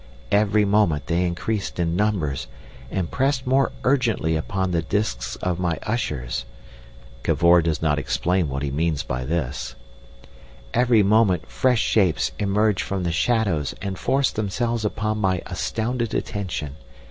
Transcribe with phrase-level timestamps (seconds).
[0.31, 2.47] Every moment they increased in numbers,
[2.89, 8.71] and pressed more urgently upon the discs of my ushers"—Cavor does not explain what he
[8.71, 15.43] means by this—"every moment fresh shapes emerged from the shadows and forced themselves upon my
[15.45, 16.77] astounded attention.